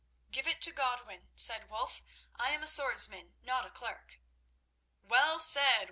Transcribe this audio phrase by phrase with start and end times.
[0.31, 2.01] "Give it to Godwin," said Wulf.
[2.35, 4.19] "I am a swordsman, not a clerk."
[5.03, 5.79] "Well said!